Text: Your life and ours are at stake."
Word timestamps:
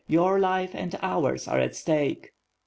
Your 0.07 0.39
life 0.39 0.71
and 0.73 0.97
ours 1.03 1.47
are 1.47 1.59
at 1.59 1.75
stake." 1.75 2.33